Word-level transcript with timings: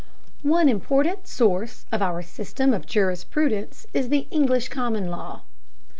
One 0.41 0.67
important 0.67 1.27
source 1.27 1.85
of 1.91 2.01
our 2.01 2.23
system 2.23 2.73
of 2.73 2.87
jurisprudence 2.87 3.85
is 3.93 4.09
the 4.09 4.25
English 4.31 4.69
common 4.69 5.09
law. 5.11 5.43